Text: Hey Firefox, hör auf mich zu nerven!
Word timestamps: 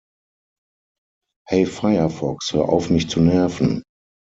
Hey 1.47 1.67
Firefox, 1.67 2.53
hör 2.55 2.69
auf 2.69 2.89
mich 2.89 3.07
zu 3.07 3.19
nerven! 3.19 3.83